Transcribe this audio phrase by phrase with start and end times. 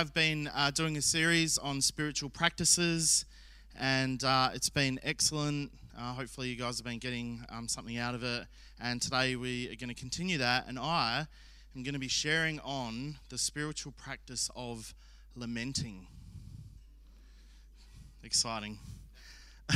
[0.00, 3.26] have been uh, doing a series on spiritual practices,
[3.78, 5.70] and uh, it's been excellent.
[5.94, 8.46] Uh, hopefully, you guys have been getting um, something out of it.
[8.80, 11.26] And today we are going to continue that, and I
[11.76, 14.94] am going to be sharing on the spiritual practice of
[15.36, 16.06] lamenting.
[18.24, 18.78] Exciting.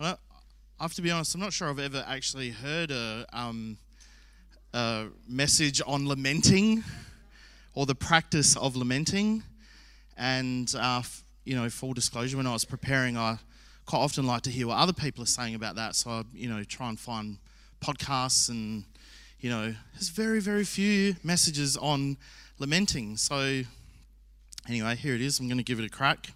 [0.00, 0.16] I
[0.80, 3.76] have to be honest, I'm not sure I've ever actually heard a, um,
[4.72, 6.82] a message on lamenting
[7.78, 9.40] or the practice of lamenting.
[10.16, 11.00] And, uh,
[11.44, 13.38] you know, full disclosure, when I was preparing, I
[13.86, 15.94] quite often like to hear what other people are saying about that.
[15.94, 17.38] So I, you know, try and find
[17.80, 18.82] podcasts and,
[19.38, 22.16] you know, there's very, very few messages on
[22.58, 23.16] lamenting.
[23.16, 23.62] So,
[24.68, 25.38] anyway, here it is.
[25.38, 26.32] I'm going to give it a crack.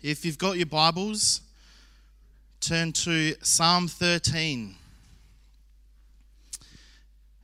[0.00, 1.42] If you've got your Bibles,
[2.60, 4.74] turn to Psalm 13.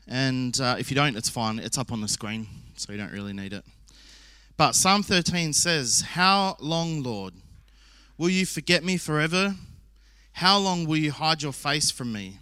[0.07, 1.59] And uh, if you don't, it's fine.
[1.59, 3.65] It's up on the screen, so you don't really need it.
[4.57, 7.35] But Psalm 13 says, How long, Lord,
[8.19, 9.55] will you forget me forever?
[10.33, 12.39] How long will you hide your face from me?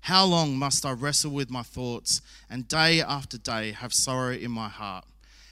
[0.00, 4.52] How long must I wrestle with my thoughts and day after day have sorrow in
[4.52, 5.04] my heart?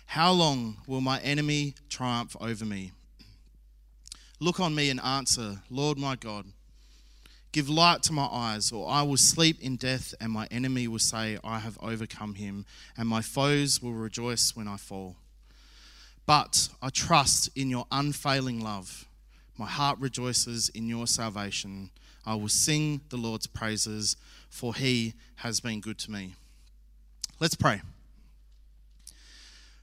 [0.07, 2.93] How long will my enemy triumph over me?
[4.39, 6.47] Look on me and answer, Lord my God.
[7.55, 10.99] Give light to my eyes, or I will sleep in death, and my enemy will
[10.99, 15.15] say, I have overcome him, and my foes will rejoice when I fall.
[16.27, 19.05] But I trust in your unfailing love.
[19.57, 21.91] My heart rejoices in your salvation.
[22.27, 24.17] I will sing the Lord's praises,
[24.51, 26.35] for he has been good to me.
[27.39, 27.83] Let's pray.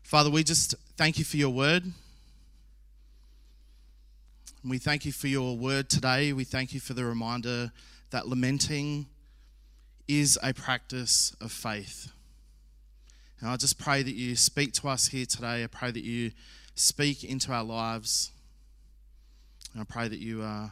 [0.04, 1.86] Father, we just thank you for your word.
[4.64, 6.34] We thank you for your word today.
[6.34, 7.72] We thank you for the reminder
[8.12, 9.08] that lamenting
[10.08, 12.12] is a practice of faith.
[13.40, 15.64] And I just pray that you speak to us here today.
[15.64, 16.32] I pray that you
[16.76, 18.30] speak into our lives.
[19.74, 20.70] And I pray that you, uh,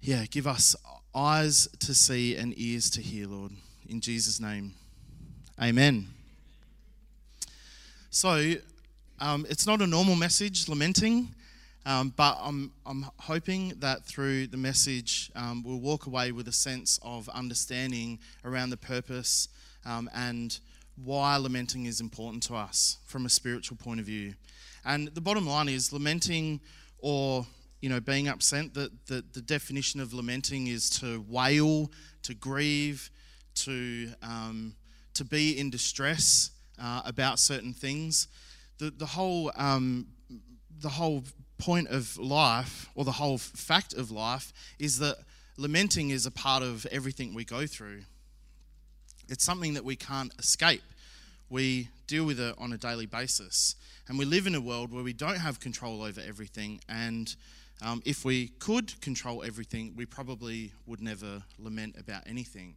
[0.00, 0.76] yeah, give us
[1.16, 3.50] eyes to see and ears to hear, Lord.
[3.88, 4.74] In Jesus' name,
[5.60, 6.06] amen.
[8.10, 8.54] So,
[9.18, 11.32] um, it's not a normal message, lamenting.
[11.86, 16.52] Um, but I'm, I'm hoping that through the message, um, we'll walk away with a
[16.52, 19.48] sense of understanding around the purpose
[19.84, 20.58] um, and
[21.04, 24.34] why lamenting is important to us from a spiritual point of view.
[24.84, 26.60] And the bottom line is lamenting
[26.98, 27.46] or
[27.80, 31.92] you know being upset that the, the definition of lamenting is to wail,
[32.22, 33.10] to grieve,
[33.54, 34.74] to um,
[35.14, 36.50] to be in distress
[36.82, 38.26] uh, about certain things.
[38.78, 40.08] The the whole um,
[40.80, 41.22] the whole
[41.58, 45.16] point of life, or the whole fact of life, is that
[45.56, 48.02] lamenting is a part of everything we go through.
[49.28, 50.82] It's something that we can't escape.
[51.48, 53.74] We deal with it on a daily basis.
[54.08, 56.80] And we live in a world where we don't have control over everything.
[56.88, 57.34] And
[57.82, 62.74] um, if we could control everything, we probably would never lament about anything.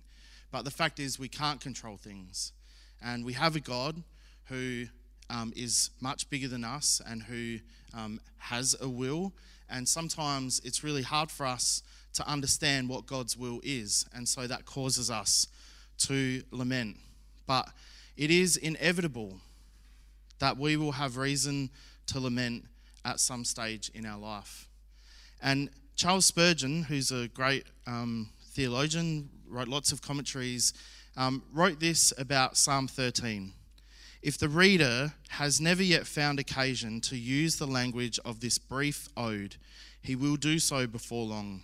[0.51, 2.53] But the fact is, we can't control things.
[3.01, 4.01] And we have a God
[4.45, 4.87] who
[5.29, 7.59] um, is much bigger than us and who
[7.93, 9.33] um, has a will.
[9.69, 14.05] And sometimes it's really hard for us to understand what God's will is.
[14.13, 15.47] And so that causes us
[15.99, 16.97] to lament.
[17.45, 17.69] But
[18.17, 19.37] it is inevitable
[20.39, 21.69] that we will have reason
[22.07, 22.65] to lament
[23.05, 24.67] at some stage in our life.
[25.41, 30.73] And Charles Spurgeon, who's a great um, theologian, wrote lots of commentaries,
[31.17, 33.53] um, wrote this about Psalm 13.
[34.21, 39.07] If the reader has never yet found occasion to use the language of this brief
[39.15, 39.55] ode,
[40.01, 41.63] he will do so before long,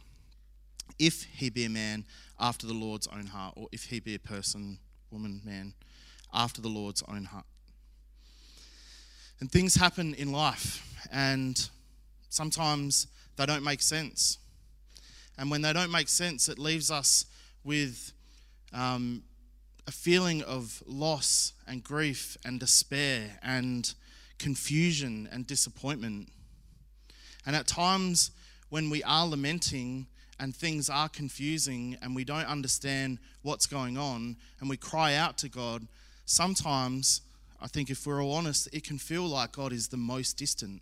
[0.98, 2.06] if he be a man
[2.40, 4.78] after the Lord's own heart, or if he be a person,
[5.12, 5.74] woman, man,
[6.34, 7.46] after the Lord's own heart.
[9.42, 10.82] And things happen in life,
[11.12, 11.70] and
[12.30, 14.38] sometimes they don't make sense.
[15.38, 17.26] And when they don't make sense, it leaves us
[17.66, 18.14] with
[18.72, 19.24] um,
[19.88, 23.94] a feeling of loss and grief and despair and
[24.40, 26.30] confusion and disappointment.
[27.46, 28.32] And at times
[28.70, 30.08] when we are lamenting
[30.40, 35.38] and things are confusing and we don't understand what's going on and we cry out
[35.40, 35.88] to God,
[36.26, 37.22] sometimes,
[37.62, 40.82] I think if we're all honest, it can feel like God is the most distant.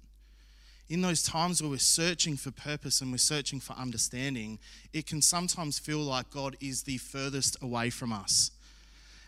[0.90, 4.60] In those times where we're searching for purpose and we're searching for understanding,
[4.94, 8.52] it can sometimes feel like God is the furthest away from us.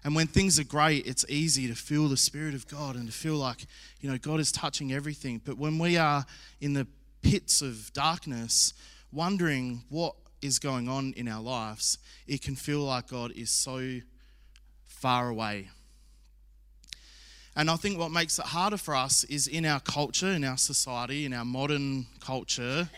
[0.05, 3.11] And when things are great, it's easy to feel the Spirit of God and to
[3.11, 3.65] feel like,
[4.01, 5.41] you know, God is touching everything.
[5.43, 6.27] But when we are
[6.61, 6.85] in the
[7.23, 8.75] pits of darkness,
[9.11, 10.13] wondering what
[10.43, 11.97] is going on in our lives,
[12.27, 13.99] it can feel like God is so
[14.85, 15.69] far away.
[17.55, 20.57] And I think what makes it harder for us is in our culture, in our
[20.57, 22.89] society, in our modern culture,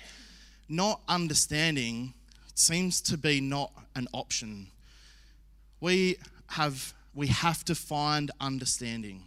[0.68, 2.14] not understanding
[2.54, 4.68] seems to be not an option.
[5.80, 6.18] We
[6.50, 9.24] have we have to find understanding.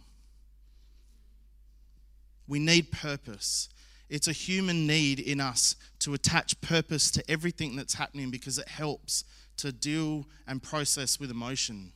[2.47, 3.67] We need purpose.
[4.09, 8.69] It's a human need in us to attach purpose to everything that's happening because it
[8.69, 9.25] helps
[9.57, 11.91] to deal and process with emotion.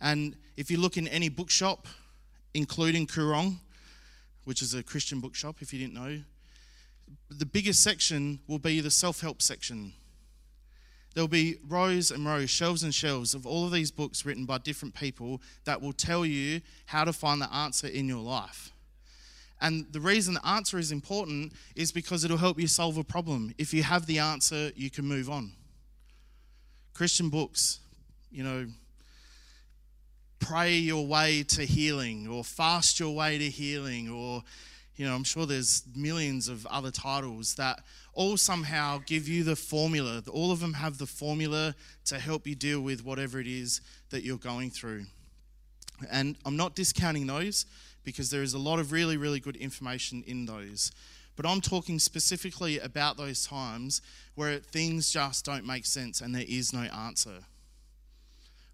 [0.00, 1.86] And if you look in any bookshop,
[2.52, 3.58] including Koorong,
[4.42, 6.20] which is a Christian bookshop, if you didn't know,
[7.30, 9.92] the biggest section will be the self help section.
[11.14, 14.58] There'll be rows and rows, shelves and shelves of all of these books written by
[14.58, 18.72] different people that will tell you how to find the answer in your life.
[19.60, 23.54] And the reason the answer is important is because it'll help you solve a problem.
[23.56, 25.52] If you have the answer, you can move on.
[26.92, 27.78] Christian books,
[28.30, 28.66] you know,
[30.40, 34.42] pray your way to healing or fast your way to healing or
[34.96, 37.80] you know i'm sure there's millions of other titles that
[38.14, 40.22] all somehow give you the formula.
[40.30, 41.74] All of them have the formula
[42.06, 43.80] to help you deal with whatever it is
[44.10, 45.06] that you're going through.
[46.10, 47.66] And i'm not discounting those
[48.04, 50.92] because there is a lot of really really good information in those.
[51.36, 54.02] But i'm talking specifically about those times
[54.34, 57.44] where things just don't make sense and there is no answer.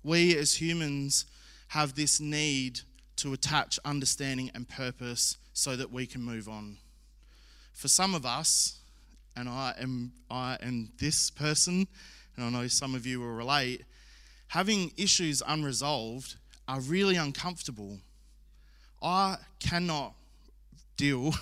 [0.03, 1.27] We as humans
[1.69, 2.81] have this need
[3.17, 6.79] to attach understanding and purpose so that we can move on.
[7.75, 8.79] For some of us,
[9.37, 11.87] and I am I am this person,
[12.35, 13.85] and I know some of you will relate,
[14.49, 16.37] having issues unresolved
[16.67, 17.99] are really uncomfortable.
[19.03, 20.15] I cannot
[20.97, 21.35] deal,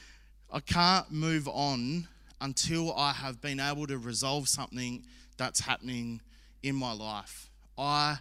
[0.52, 2.08] I can't move on
[2.42, 5.02] until I have been able to resolve something
[5.38, 6.20] that's happening
[6.62, 7.48] in my life.
[7.78, 8.18] I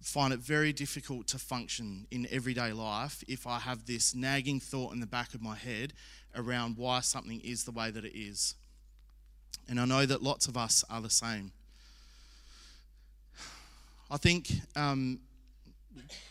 [0.00, 4.92] find it very difficult to function in everyday life if I have this nagging thought
[4.92, 5.92] in the back of my head
[6.34, 8.54] around why something is the way that it is.
[9.68, 11.52] And I know that lots of us are the same.
[14.10, 15.20] I think um,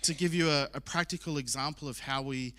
[0.01, 2.53] to give you a, a practical example of how we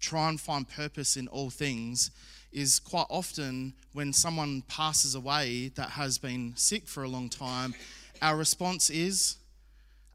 [0.00, 2.10] try and find purpose in all things
[2.52, 7.74] is quite often when someone passes away that has been sick for a long time,
[8.22, 9.36] our response is,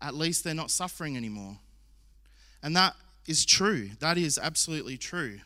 [0.03, 1.57] at least they're not suffering anymore.
[2.61, 2.95] And that
[3.25, 3.91] is true.
[3.99, 5.39] That is absolutely true.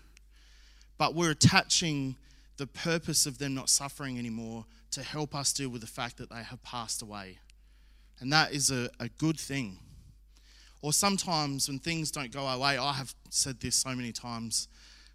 [0.97, 2.15] But we're attaching
[2.57, 6.29] the purpose of them not suffering anymore to help us deal with the fact that
[6.29, 7.37] they have passed away.
[8.19, 9.77] And that is a, a good thing.
[10.81, 14.67] Or sometimes when things don't go our way, I have said this so many times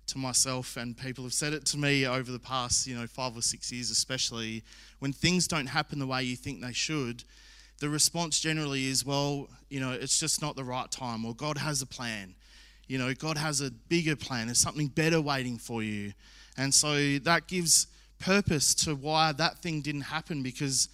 [0.09, 3.37] to myself, and people have said it to me over the past, you know, five
[3.37, 4.63] or six years, especially.
[4.99, 7.25] When things don't happen the way you think they should,
[7.83, 11.59] the response generally is, well, you know, it's just not the right time, or God
[11.59, 12.37] has a plan.
[12.87, 14.47] You know, God has a bigger plan.
[14.47, 16.13] There's something better waiting for you.
[16.57, 17.89] And so that gives
[18.21, 20.91] purpose to why that thing didn't happen because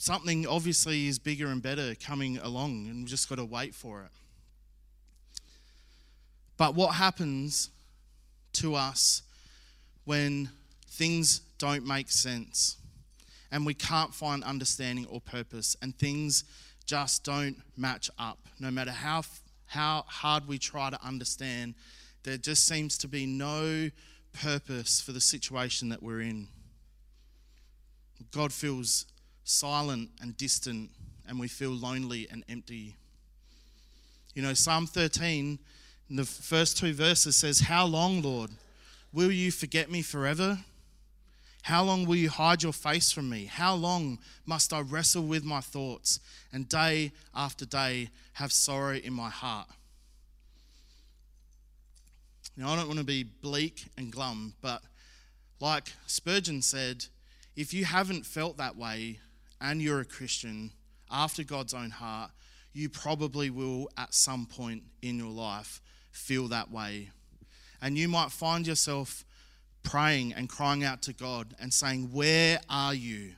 [0.00, 4.02] something obviously is bigger and better coming along, and we've just got to wait for
[4.02, 4.10] it.
[6.56, 7.70] But what happens
[8.54, 9.22] to us
[10.04, 10.48] when
[10.88, 12.76] things don't make sense?
[13.50, 16.44] And we can't find understanding or purpose, and things
[16.86, 18.38] just don't match up.
[18.58, 19.22] No matter how,
[19.66, 21.74] how hard we try to understand,
[22.24, 23.90] there just seems to be no
[24.32, 26.48] purpose for the situation that we're in.
[28.32, 29.06] God feels
[29.44, 30.90] silent and distant,
[31.26, 32.96] and we feel lonely and empty.
[34.34, 35.58] You know, Psalm 13,
[36.10, 38.50] in the first two verses says, How long, Lord?
[39.12, 40.58] Will you forget me forever?
[41.62, 43.44] How long will you hide your face from me?
[43.44, 46.20] How long must I wrestle with my thoughts
[46.52, 49.68] and day after day have sorrow in my heart?
[52.56, 54.82] Now, I don't want to be bleak and glum, but
[55.60, 57.06] like Spurgeon said,
[57.54, 59.20] if you haven't felt that way
[59.60, 60.72] and you're a Christian
[61.10, 62.30] after God's own heart,
[62.72, 67.10] you probably will at some point in your life feel that way.
[67.80, 69.24] And you might find yourself
[69.88, 73.32] praying and crying out to God and saying, Where are you?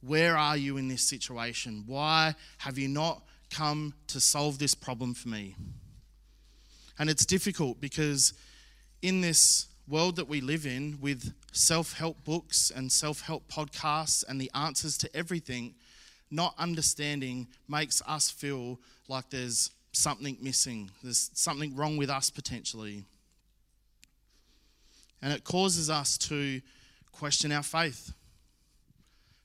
[0.00, 1.82] Where are you in this situation?
[1.86, 5.56] Why have you not come to solve this problem for me?
[6.98, 8.32] And it's difficult because
[9.02, 14.22] in this world that we live in, with self help books and self help podcasts
[14.28, 15.74] and the answers to everything,
[16.30, 18.78] not understanding makes us feel
[19.08, 23.04] like there's something missing, there's something wrong with us potentially.
[25.22, 26.60] And it causes us to
[27.12, 28.12] question our faith,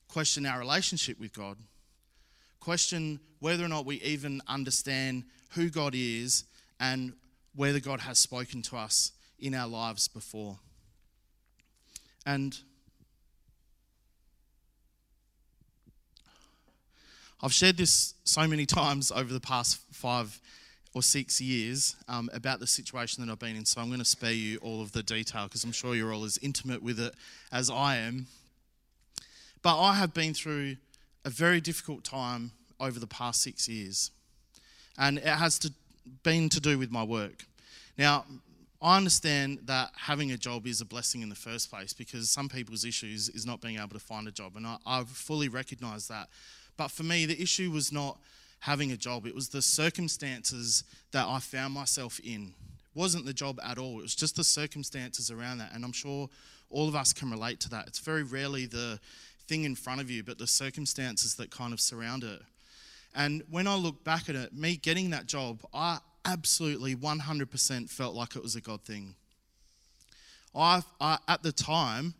[0.08, 1.58] question our relationship with God,
[2.60, 6.44] question whether or not we even understand who God is
[6.80, 7.12] and
[7.54, 10.58] whether God has spoken to us in our lives before.
[12.24, 12.58] And
[17.42, 20.40] I've shared this so many times over the past five
[20.96, 24.04] or six years um, about the situation that I've been in, so I'm going to
[24.04, 27.14] spare you all of the detail because I'm sure you're all as intimate with it
[27.52, 28.28] as I am.
[29.60, 30.76] But I have been through
[31.26, 34.10] a very difficult time over the past six years,
[34.96, 35.72] and it has to,
[36.22, 37.44] been to do with my work.
[37.98, 38.24] Now,
[38.80, 42.48] I understand that having a job is a blessing in the first place because some
[42.48, 46.08] people's issues is not being able to find a job, and I, I fully recognise
[46.08, 46.30] that.
[46.78, 48.16] But for me, the issue was not
[48.60, 52.54] having a job, it was the circumstances that I found myself in.
[52.68, 55.72] It wasn't the job at all, it was just the circumstances around that.
[55.74, 56.28] And I'm sure
[56.70, 57.86] all of us can relate to that.
[57.86, 58.98] It's very rarely the
[59.46, 62.40] thing in front of you, but the circumstances that kind of surround it.
[63.14, 68.14] And when I look back at it, me getting that job, I absolutely 100% felt
[68.14, 69.14] like it was a God thing.
[70.54, 72.14] I, I at the time,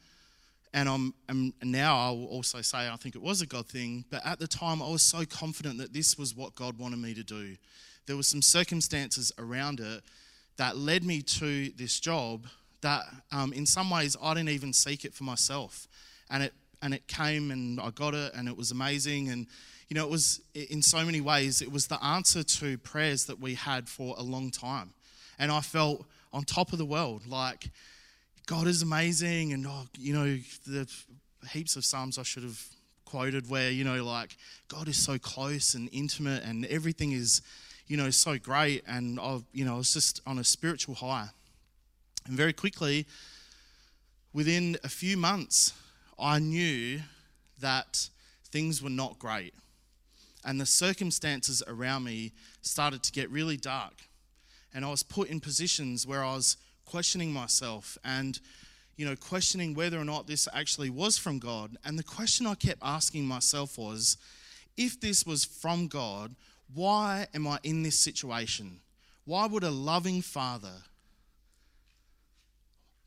[0.76, 4.24] and I'm now I will also say I think it was a God thing, but
[4.26, 7.24] at the time I was so confident that this was what God wanted me to
[7.24, 7.56] do.
[8.04, 10.02] There were some circumstances around it
[10.58, 12.46] that led me to this job
[12.82, 15.88] that um, in some ways I didn't even seek it for myself,
[16.28, 16.52] and it
[16.82, 19.30] and it came and I got it and it was amazing.
[19.30, 19.46] And
[19.88, 23.40] you know it was in so many ways it was the answer to prayers that
[23.40, 24.90] we had for a long time,
[25.38, 26.04] and I felt
[26.34, 27.70] on top of the world like
[28.46, 30.88] God is amazing, and oh, you know, the
[31.50, 32.62] heaps of Psalms I should have
[33.04, 34.36] quoted where, you know, like
[34.68, 37.42] God is so close and intimate, and everything is,
[37.88, 38.84] you know, so great.
[38.86, 41.28] And I, you know, I was just on a spiritual high.
[42.26, 43.06] And very quickly,
[44.32, 45.72] within a few months,
[46.16, 47.00] I knew
[47.60, 48.08] that
[48.52, 49.54] things were not great.
[50.44, 53.94] And the circumstances around me started to get really dark.
[54.72, 58.40] And I was put in positions where I was questioning myself and
[58.96, 61.76] you know questioning whether or not this actually was from God.
[61.84, 64.16] And the question I kept asking myself was
[64.76, 66.34] if this was from God
[66.74, 68.80] why am I in this situation?
[69.24, 70.82] Why would a loving father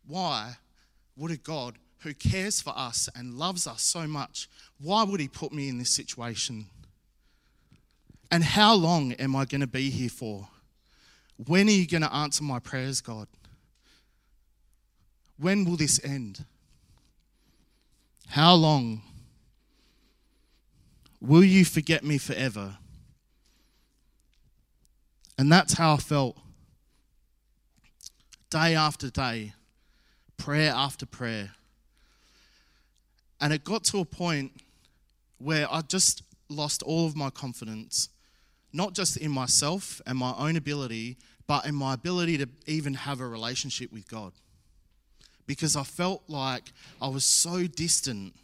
[0.07, 0.57] why
[1.15, 4.47] would a God who cares for us and loves us so much
[4.81, 6.67] why would he put me in this situation?
[8.31, 10.47] And how long am I going to be here for?
[11.47, 13.27] When are you going to answer my prayers, God?
[15.39, 16.43] When will this end?
[18.27, 19.01] How long?
[21.21, 22.77] Will you forget me forever?
[25.37, 26.37] And that's how I felt.
[28.49, 29.53] Day after day,
[30.37, 31.51] prayer after prayer.
[33.39, 34.51] And it got to a point
[35.37, 38.09] where I just lost all of my confidence,
[38.73, 41.17] not just in myself and my own ability,
[41.47, 44.33] but in my ability to even have a relationship with God
[45.49, 46.65] because I felt like
[47.01, 48.35] I was so distant.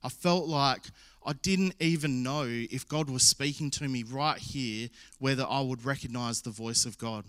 [0.00, 0.82] I felt like
[1.26, 5.84] I didn't even know if God was speaking to me right here, whether I would
[5.84, 7.24] recognize the voice of God.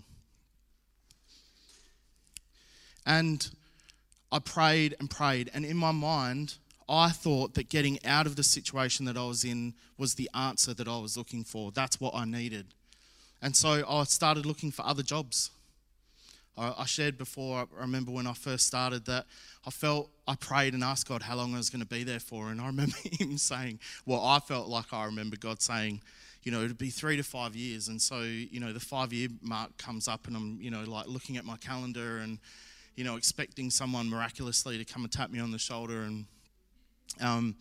[3.03, 3.49] And
[4.31, 8.43] I prayed and prayed, and in my mind, I thought that getting out of the
[8.43, 11.71] situation that I was in was the answer that I was looking for.
[11.71, 12.67] That's what I needed.
[13.41, 15.49] And so I started looking for other jobs.
[16.57, 19.25] I shared before, I remember when I first started that
[19.65, 22.19] I felt, I prayed and asked God how long I was going to be there
[22.19, 22.49] for.
[22.49, 26.01] And I remember Him saying, well, I felt like I remember God saying,
[26.43, 27.87] you know, it'd be three to five years.
[27.87, 31.07] And so, you know, the five year mark comes up and I'm, you know, like
[31.07, 32.39] looking at my calendar and,
[32.95, 36.01] you know, expecting someone miraculously to come and tap me on the shoulder.
[36.01, 36.25] And,
[37.21, 37.55] um,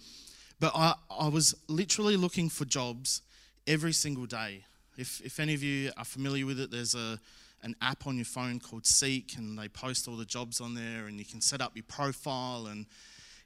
[0.58, 3.22] but I, I was literally looking for jobs
[3.66, 4.64] every single day.
[4.96, 7.20] If, if any of you are familiar with it, there's a,
[7.62, 11.06] an app on your phone called Seek, and they post all the jobs on there,
[11.06, 12.86] and you can set up your profile and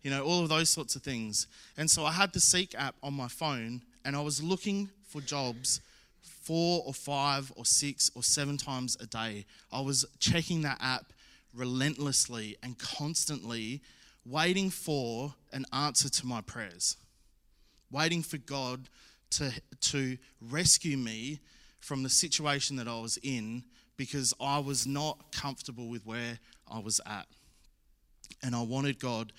[0.02, 1.46] you know all of those sorts of things.
[1.76, 5.20] And so I had the Seek app on my phone, and I was looking for
[5.20, 5.80] jobs
[6.44, 9.46] four or five or six or seven times a day.
[9.72, 11.12] I was checking that app
[11.54, 13.80] relentlessly and constantly,
[14.26, 16.96] waiting for an answer to my prayers,
[17.90, 18.88] waiting for God
[19.30, 21.40] to, to rescue me
[21.80, 23.64] from the situation that I was in
[23.96, 26.38] because I was not comfortable with where
[26.70, 27.26] I was at.
[28.42, 29.32] And I wanted God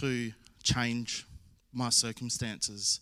[0.00, 0.32] to
[0.62, 1.26] change
[1.72, 3.00] my circumstances.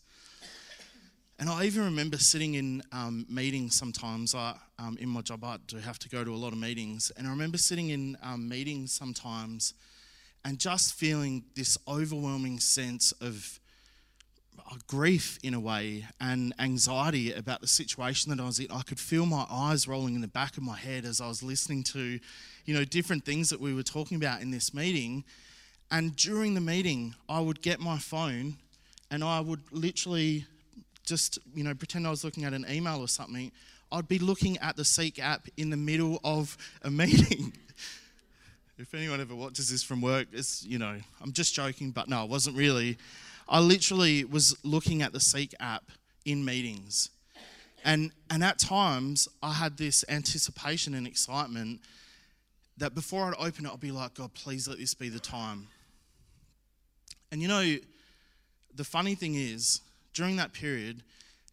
[1.39, 4.35] And I even remember sitting in um, meetings sometimes.
[4.35, 7.11] I, um, in my job, I do have to go to a lot of meetings.
[7.17, 9.75] And I remember sitting in um, meetings sometimes
[10.45, 13.59] and just feeling this overwhelming sense of
[14.59, 18.71] Uh, grief in a way and anxiety about the situation that I was in.
[18.71, 21.43] I could feel my eyes rolling in the back of my head as I was
[21.43, 22.19] listening to,
[22.67, 25.25] you know, different things that we were talking about in this meeting.
[25.91, 28.57] And during the meeting, I would get my phone
[29.11, 30.47] and I would literally
[31.05, 33.53] just, you know, pretend I was looking at an email or something.
[33.91, 37.53] I'd be looking at the Seek app in the middle of a meeting.
[38.79, 42.21] if anyone ever watches this from work, it's, you know, I'm just joking, but no,
[42.21, 42.99] I wasn't really.
[43.53, 45.91] I literally was looking at the Seek app
[46.25, 47.11] in meetings.
[47.85, 51.83] And, and at times, I had this anticipation and excitement
[52.79, 55.69] that before I'd open it, I'd be like, God, please let this be the time.
[57.31, 57.77] And you know,
[58.75, 59.83] the funny thing is,
[60.15, 61.03] during that period,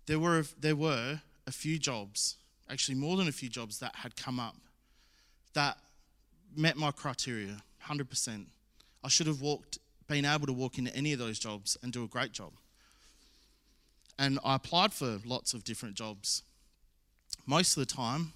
[0.06, 2.38] there were, there were a few jobs,
[2.70, 4.56] actually more than a few jobs, that had come up
[5.54, 5.78] that
[6.56, 8.46] met my criteria 100%.
[9.04, 9.80] I should have walked
[10.10, 12.52] been able to walk into any of those jobs and do a great job.
[14.18, 16.44] And I applied for lots of different jobs.
[17.46, 18.34] Most of the time,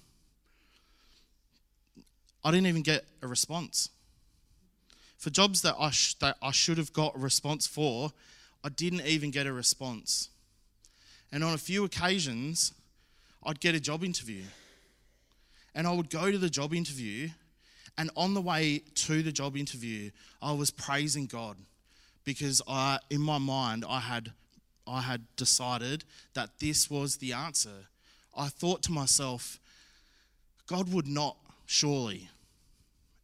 [2.44, 3.90] I didn't even get a response.
[5.18, 8.12] For jobs that I, sh- that I should have got a response for,
[8.62, 10.30] I didn't even get a response.
[11.32, 12.72] And on a few occasions,
[13.44, 14.44] I'd get a job interview.
[15.74, 17.30] And I would go to the job interview
[17.96, 20.10] and on the way to the job interview,
[20.42, 21.56] I was praising God
[22.24, 24.32] because I, in my mind, I had,
[24.86, 27.88] I had decided that this was the answer.
[28.36, 29.60] I thought to myself,
[30.66, 31.36] God would not
[31.66, 32.28] surely,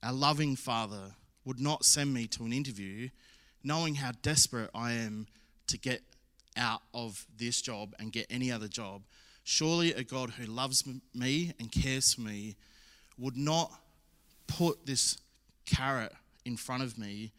[0.02, 3.08] our loving Father, would not send me to an interview
[3.64, 5.26] knowing how desperate I am
[5.66, 6.02] to get
[6.56, 9.02] out of this job and get any other job.
[9.44, 10.84] Surely a God who loves
[11.14, 12.56] me and cares for me
[13.18, 13.72] would not
[14.50, 15.16] put this
[15.64, 16.12] carrot
[16.44, 17.32] in front of me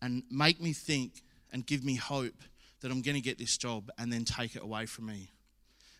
[0.00, 2.34] and make me think and give me hope
[2.80, 5.30] that I'm going to get this job and then take it away from me.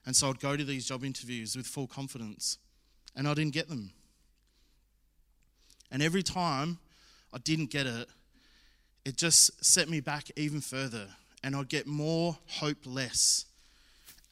[0.07, 2.57] And so I'd go to these job interviews with full confidence,
[3.15, 3.91] and I didn't get them.
[5.91, 6.79] And every time
[7.33, 8.09] I didn't get it,
[9.05, 11.09] it just set me back even further,
[11.43, 13.47] and I'd get more hopeless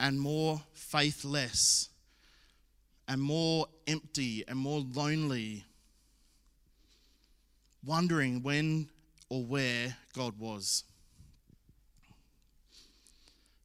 [0.00, 1.90] and more faithless
[3.08, 5.64] and more empty and more lonely,
[7.84, 8.88] wondering when
[9.28, 10.84] or where God was.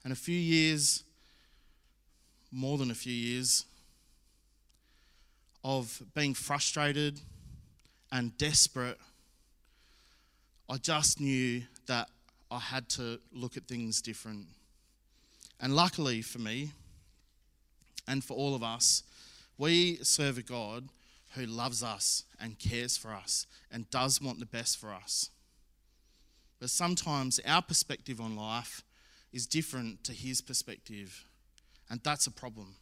[0.04, 1.04] And a few years,
[2.52, 3.66] more than a few years,
[5.64, 7.20] of being frustrated
[8.12, 8.98] and desperate,
[10.70, 12.10] I just knew that
[12.50, 14.48] I had to look at things different.
[15.60, 16.72] And luckily for me,
[18.08, 19.04] and for all of us,
[19.62, 20.90] we serve a God
[21.36, 25.30] who loves us and cares for us and does want the best for us.
[26.60, 28.84] But sometimes our perspective on life
[29.32, 31.26] is different to his perspective,
[31.92, 32.78] and that's a problem.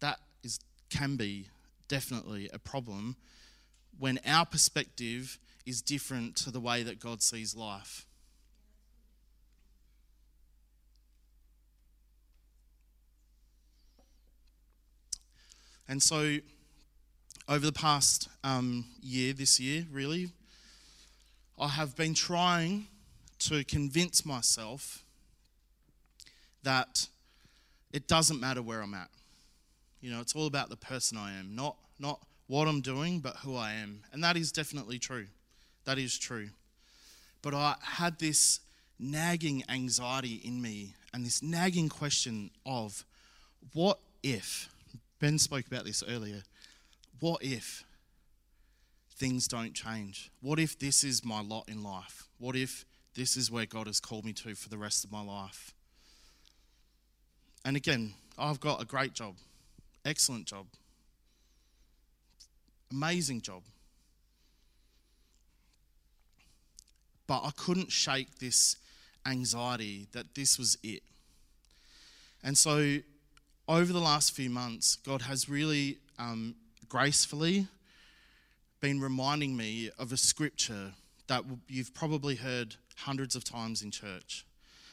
[0.00, 1.48] That is, can be
[1.88, 3.16] definitely a problem
[3.98, 8.06] when our perspective is different to the way that God sees life.
[15.88, 16.38] And so,
[17.48, 20.30] over the past um, year, this year, really,
[21.58, 22.86] I have been trying
[23.40, 25.04] to convince myself
[26.62, 27.08] that
[27.92, 29.10] it doesn't matter where I'm at.
[30.00, 33.36] You know, it's all about the person I am, not, not what I'm doing, but
[33.36, 34.00] who I am.
[34.12, 35.26] And that is definitely true.
[35.84, 36.50] That is true.
[37.42, 38.60] But I had this
[38.98, 43.04] nagging anxiety in me and this nagging question of
[43.72, 44.68] what if
[45.20, 46.42] Ben spoke about this earlier.
[47.20, 47.84] What if
[49.16, 50.30] things don't change?
[50.40, 52.28] What if this is my lot in life?
[52.38, 55.22] What if this is where God has called me to for the rest of my
[55.22, 55.72] life?
[57.64, 59.36] And again, I've got a great job,
[60.04, 60.66] excellent job,
[62.90, 63.62] amazing job.
[67.26, 68.76] But I couldn't shake this
[69.24, 71.02] anxiety that this was it.
[72.42, 72.98] And so
[73.68, 76.54] over the last few months, God has really um,
[76.88, 77.66] gracefully
[78.80, 80.92] been reminding me of a scripture
[81.26, 84.44] that you've probably heard hundreds of times in church.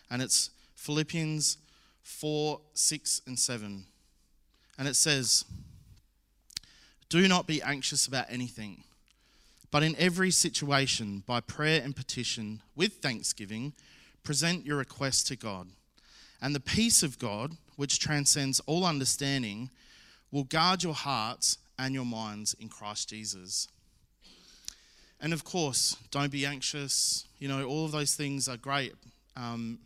[0.10, 1.58] And it's Philippians
[2.04, 3.86] 4 6 and 7.
[4.78, 5.46] And it says,
[7.10, 8.84] Do not be anxious about anything,
[9.70, 13.74] but in every situation, by prayer and petition, with thanksgiving,
[14.24, 15.68] present your request to God.
[16.42, 19.68] And the peace of God, which transcends all understanding,
[20.32, 23.68] will guard your hearts and your minds in Christ Jesus.
[25.20, 27.26] And of course, don't be anxious.
[27.40, 28.94] You know, all of those things are great.
[29.36, 29.80] um,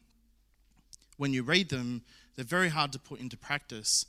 [1.16, 2.02] when you read them,
[2.36, 4.06] they're very hard to put into practice.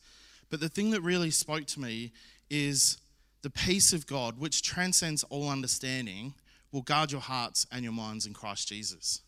[0.51, 2.11] But the thing that really spoke to me
[2.51, 2.99] is
[3.43, 6.35] the peace of God, which transcends all understanding,
[6.73, 9.21] will guard your hearts and your minds in Christ Jesus.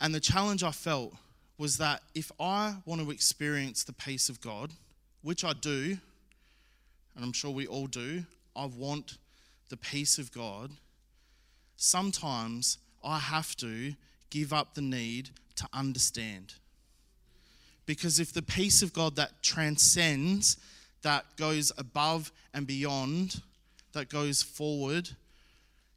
[0.00, 1.12] And the challenge I felt
[1.58, 4.70] was that if I want to experience the peace of God,
[5.22, 5.98] which I do,
[7.14, 9.16] and I'm sure we all do, I want
[9.68, 10.70] the peace of God,
[11.76, 13.94] sometimes I have to
[14.30, 16.54] give up the need to understand.
[17.86, 20.58] Because if the peace of God that transcends,
[21.02, 23.40] that goes above and beyond,
[23.92, 25.10] that goes forward,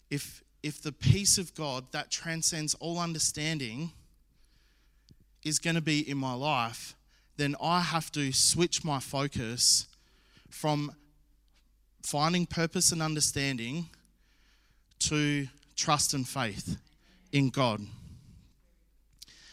[0.09, 3.91] if, if the peace of God that transcends all understanding
[5.43, 6.95] is going to be in my life,
[7.37, 9.87] then I have to switch my focus
[10.49, 10.93] from
[12.03, 13.87] finding purpose and understanding
[14.99, 16.77] to trust and faith
[17.31, 17.81] in God.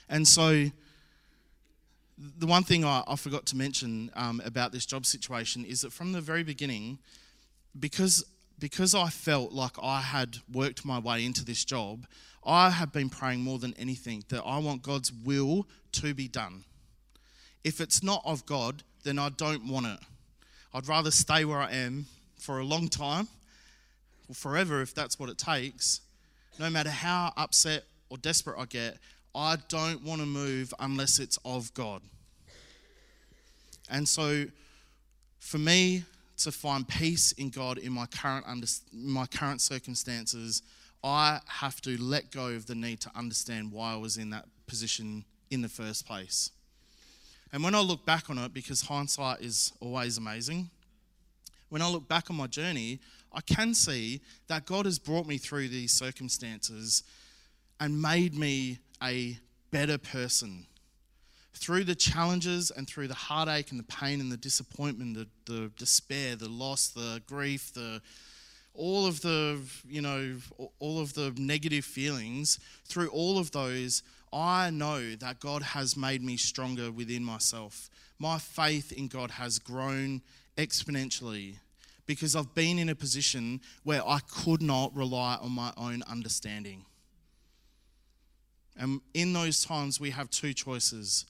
[0.09, 0.71] And so,
[2.19, 5.93] the one thing I, I forgot to mention um, about this job situation is that
[5.93, 6.99] from the very beginning,
[7.79, 8.25] because
[8.59, 12.07] because I felt like I had worked my way into this job,
[12.45, 16.65] I have been praying more than anything that I want God's will to be done.
[17.65, 19.99] If it's not of God, then I don't want it.
[20.73, 22.07] I'd rather stay where I am
[22.39, 23.29] for a long time,
[24.29, 26.01] or forever if that's what it takes.
[26.59, 28.99] No matter how upset or desperate I get,
[29.35, 32.03] I don't want to move unless it's of God.
[33.91, 34.47] And so,
[35.39, 36.05] for me
[36.39, 40.63] to find peace in God in my current under, my current circumstances,
[41.03, 44.47] I have to let go of the need to understand why I was in that
[44.67, 46.51] position in the first place.
[47.53, 50.69] And when I look back on it, because hindsight is always amazing,
[51.69, 53.01] when I look back on my journey,
[53.33, 57.03] I can see that God has brought me through these circumstances
[57.81, 59.39] and made me a
[59.71, 60.67] better person
[61.57, 65.71] through the challenges and through the heartache and the pain and the disappointment, the, the
[65.77, 68.03] despair, the loss, the grief, the
[68.75, 70.37] all of the you know
[70.79, 74.03] all of the negative feelings through all of those
[74.35, 77.89] i know that god has made me stronger within myself.
[78.19, 80.21] My faith in god has grown
[80.59, 81.57] exponentially
[82.07, 86.85] because i've been in a position where i could not rely on my own understanding.
[88.79, 91.25] And in those times we have two choices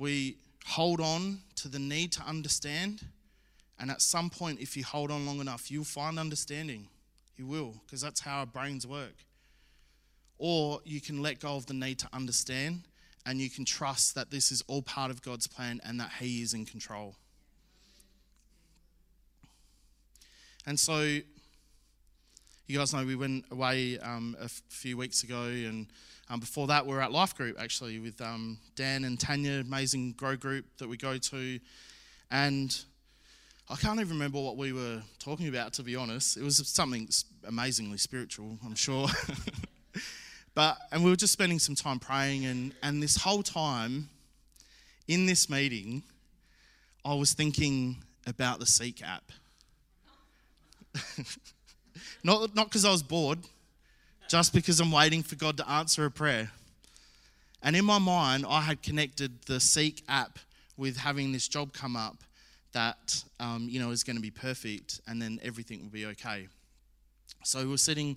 [0.00, 3.02] we hold on to the need to understand.
[3.78, 6.88] And at some point, if you hold on long enough, you'll find understanding.
[7.36, 9.14] You will, because that's how our brains work.
[10.38, 12.84] Or you can let go of the need to understand
[13.26, 16.40] and you can trust that this is all part of God's plan and that He
[16.40, 17.14] is in control.
[20.66, 25.88] And so, you guys know we went away um, a few weeks ago and
[26.30, 30.12] um, before that, we were at Life Group actually with um, Dan and Tanya, amazing
[30.12, 31.58] grow group that we go to.
[32.30, 32.78] And
[33.68, 36.36] I can't even remember what we were talking about, to be honest.
[36.36, 37.08] It was something
[37.48, 39.08] amazingly spiritual, I'm sure.
[40.54, 44.08] but, and we were just spending some time praying, and, and this whole time
[45.08, 46.04] in this meeting,
[47.04, 49.32] I was thinking about the Seek app.
[52.22, 53.40] not because I was bored
[54.30, 56.52] just because I'm waiting for God to answer a prayer.
[57.64, 60.38] And in my mind, I had connected the Seek app
[60.76, 62.22] with having this job come up
[62.70, 66.46] that um, you know is going to be perfect, and then everything will be okay.
[67.42, 68.16] So we were sitting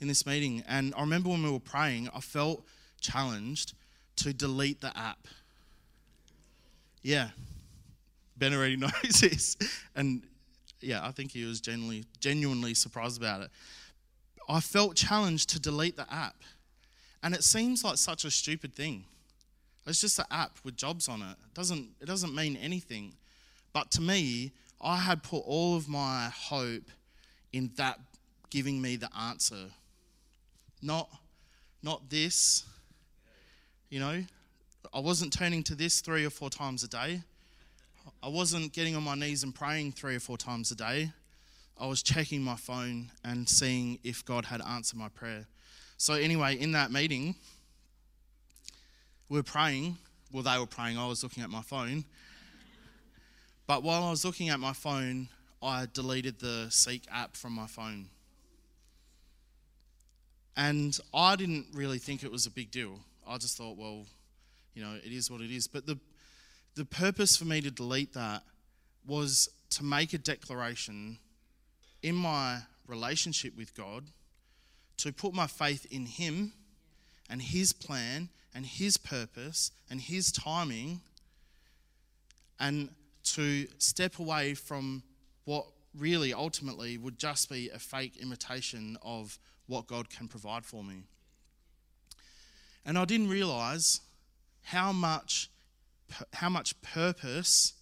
[0.00, 2.62] in this meeting, and I remember when we were praying, I felt
[3.00, 3.72] challenged
[4.16, 5.26] to delete the app.
[7.00, 7.30] Yeah,
[8.36, 9.56] Ben already knows this,
[9.96, 10.24] and
[10.82, 13.50] yeah, I think he was genuinely genuinely surprised about it.
[14.48, 16.36] I felt challenged to delete the app.
[17.22, 19.04] And it seems like such a stupid thing.
[19.86, 21.36] It's just an app with jobs on it.
[21.46, 23.14] It doesn't, it doesn't mean anything.
[23.72, 26.90] But to me, I had put all of my hope
[27.52, 27.98] in that
[28.50, 29.66] giving me the answer.
[30.82, 31.08] Not,
[31.82, 32.64] not this.
[33.88, 34.24] You know,
[34.92, 37.22] I wasn't turning to this three or four times a day.
[38.22, 41.12] I wasn't getting on my knees and praying three or four times a day.
[41.76, 45.46] I was checking my phone and seeing if God had answered my prayer.
[45.96, 47.34] So, anyway, in that meeting,
[49.28, 49.98] we were praying.
[50.32, 52.04] Well, they were praying, I was looking at my phone.
[53.66, 55.28] But while I was looking at my phone,
[55.62, 58.08] I deleted the Seek app from my phone.
[60.56, 63.00] And I didn't really think it was a big deal.
[63.26, 64.06] I just thought, well,
[64.74, 65.66] you know, it is what it is.
[65.66, 65.98] But the,
[66.74, 68.42] the purpose for me to delete that
[69.06, 71.18] was to make a declaration
[72.04, 74.04] in my relationship with God
[74.98, 76.52] to put my faith in Him
[77.30, 81.00] and His plan and His purpose and His timing
[82.60, 82.90] and
[83.24, 85.02] to step away from
[85.46, 85.64] what
[85.98, 91.04] really ultimately would just be a fake imitation of what God can provide for me.
[92.84, 94.02] And I didn't realize
[94.62, 95.48] how much
[96.34, 97.72] how much purpose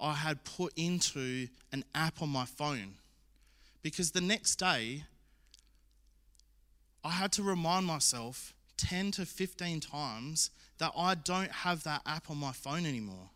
[0.00, 2.94] I had put into an app on my phone.
[3.82, 5.04] Because the next day
[7.04, 12.30] I had to remind myself 10 to 15 times that I don't have that app
[12.30, 13.30] on my phone anymore.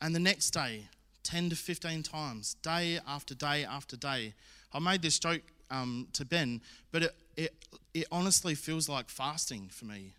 [0.00, 0.88] And the next day,
[1.24, 4.34] 10 to 15 times, day after day after day.
[4.72, 6.60] I made this joke um, to Ben,
[6.92, 7.54] but it, it,
[7.94, 10.12] it honestly feels like fasting for me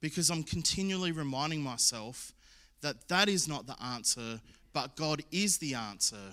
[0.00, 2.32] because I'm continually reminding myself
[2.80, 4.40] that that is not the answer,
[4.72, 6.32] but God is the answer.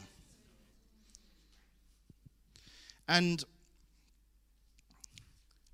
[3.08, 3.44] And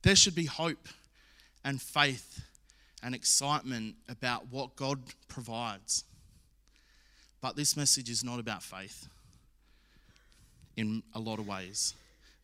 [0.02, 0.88] there should be hope
[1.63, 2.42] and faith
[3.04, 6.04] and excitement about what God provides.
[7.42, 9.08] But this message is not about faith
[10.76, 11.94] in a lot of ways.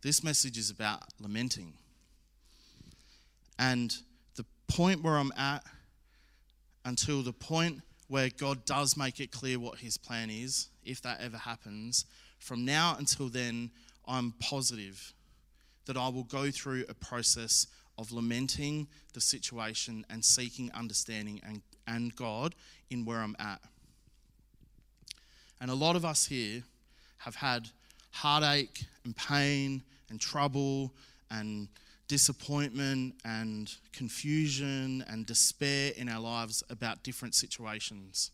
[0.01, 1.73] This message is about lamenting.
[3.57, 3.95] And
[4.35, 5.63] the point where I'm at,
[6.85, 11.21] until the point where God does make it clear what his plan is, if that
[11.21, 12.05] ever happens,
[12.39, 13.71] from now until then,
[14.07, 15.13] I'm positive
[15.85, 21.61] that I will go through a process of lamenting the situation and seeking understanding and,
[21.87, 22.55] and God
[22.89, 23.61] in where I'm at.
[25.61, 26.63] And a lot of us here
[27.19, 27.69] have had
[28.11, 30.93] heartache and pain and trouble
[31.31, 31.67] and
[32.07, 38.31] disappointment and confusion and despair in our lives about different situations.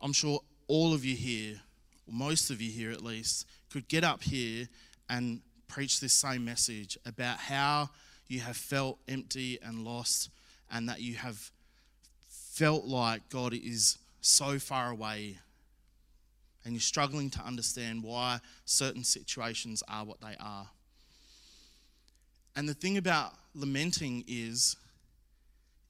[0.00, 1.60] I'm sure all of you here,
[2.08, 4.68] most of you here at least, could get up here
[5.08, 7.90] and preach this same message about how
[8.28, 10.30] you have felt empty and lost
[10.70, 11.50] and that you have
[12.28, 15.38] felt like God is so far away
[16.64, 20.68] and you're struggling to understand why certain situations are what they are.
[22.54, 24.76] And the thing about lamenting is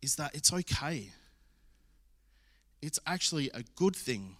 [0.01, 1.11] is that it's okay.
[2.81, 4.37] It's actually a good thing.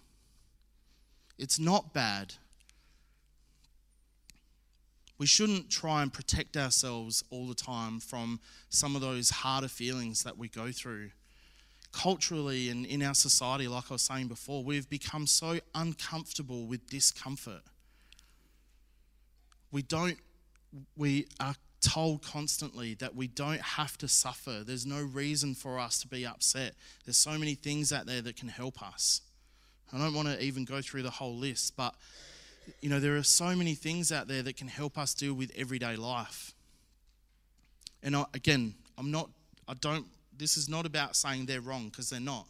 [1.37, 2.35] It's not bad.
[5.17, 10.23] We shouldn't try and protect ourselves all the time from some of those harder feelings
[10.23, 11.11] that we go through
[11.93, 16.89] culturally and in our society, like I was saying before, we've become so uncomfortable with
[16.89, 17.61] discomfort.
[19.71, 20.17] We don't,
[20.97, 24.63] we are told constantly that we don't have to suffer.
[24.65, 26.73] There's no reason for us to be upset.
[27.05, 29.21] There's so many things out there that can help us.
[29.93, 31.93] I don't want to even go through the whole list, but
[32.81, 35.51] you know, there are so many things out there that can help us deal with
[35.55, 36.53] everyday life.
[38.01, 39.29] And I, again, I'm not,
[39.67, 40.05] I don't
[40.37, 42.47] this is not about saying they're wrong because they're not.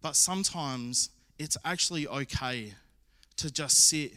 [0.00, 2.74] But sometimes it's actually okay
[3.36, 4.12] to just sit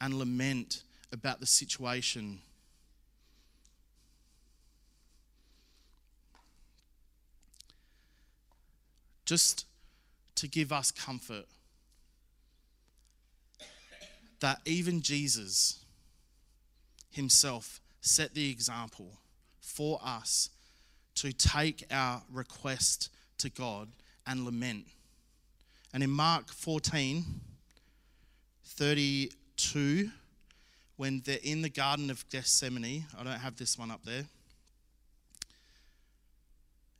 [0.00, 2.40] and lament about the situation.
[9.24, 9.66] Just
[10.38, 11.46] to give us comfort
[14.40, 15.84] that even Jesus
[17.10, 19.18] himself set the example
[19.60, 20.50] for us
[21.16, 23.88] to take our request to God
[24.26, 24.86] and lament.
[25.92, 27.24] And in Mark 14,
[28.64, 30.10] 32,
[30.96, 34.24] when they're in the Garden of Gethsemane, I don't have this one up there,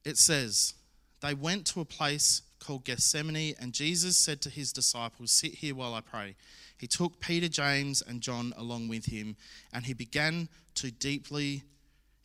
[0.04, 0.74] it says,
[1.20, 5.74] They went to a place called Gethsemane, and Jesus said to his disciples, Sit here
[5.74, 6.36] while I pray.
[6.76, 9.36] He took Peter, James, and John along with him,
[9.72, 11.62] and he began to deeply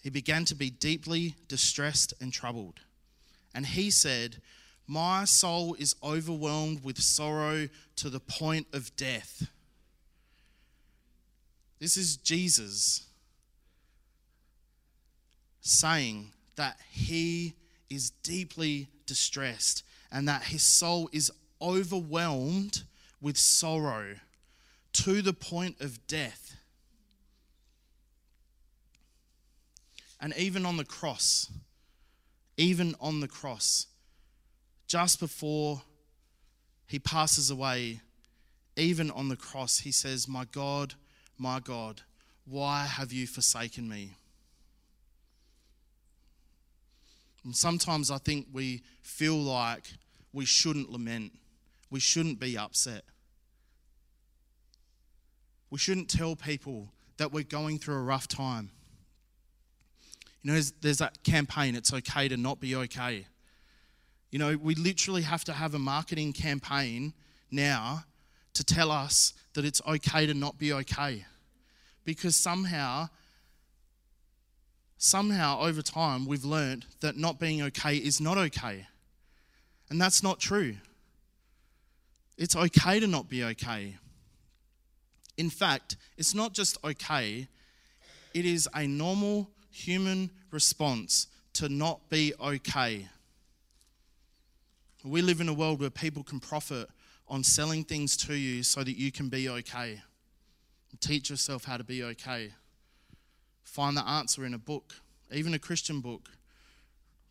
[0.01, 2.81] he began to be deeply distressed and troubled.
[3.55, 4.41] And he said,
[4.85, 9.47] My soul is overwhelmed with sorrow to the point of death.
[11.79, 13.05] This is Jesus
[15.61, 17.53] saying that he
[17.89, 22.83] is deeply distressed and that his soul is overwhelmed
[23.19, 24.15] with sorrow
[24.93, 26.55] to the point of death.
[30.21, 31.51] And even on the cross,
[32.55, 33.87] even on the cross,
[34.87, 35.81] just before
[36.85, 37.99] he passes away,
[38.75, 40.93] even on the cross, he says, My God,
[41.39, 42.01] my God,
[42.45, 44.11] why have you forsaken me?
[47.43, 49.83] And sometimes I think we feel like
[50.33, 51.31] we shouldn't lament,
[51.89, 53.03] we shouldn't be upset.
[55.69, 58.71] We shouldn't tell people that we're going through a rough time.
[60.41, 63.27] You know, there's, there's that campaign, it's okay to not be okay.
[64.31, 67.13] You know, we literally have to have a marketing campaign
[67.49, 68.03] now
[68.53, 71.25] to tell us that it's okay to not be okay.
[72.03, 73.09] Because somehow,
[74.97, 78.87] somehow over time, we've learned that not being okay is not okay.
[79.93, 80.73] And that's not true.
[82.35, 83.95] It's okay to not be okay.
[85.37, 87.47] In fact, it's not just okay,
[88.33, 93.07] it is a normal human response to not be okay.
[95.03, 96.89] We live in a world where people can profit
[97.27, 100.01] on selling things to you so that you can be okay.
[101.01, 102.53] Teach yourself how to be okay.
[103.61, 104.95] Find the answer in a book,
[105.31, 106.31] even a Christian book,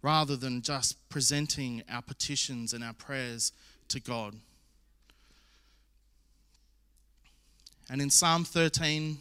[0.02, 3.52] rather than just presenting our petitions and our prayers
[3.88, 4.34] to God.
[7.88, 9.18] And in Psalm 13,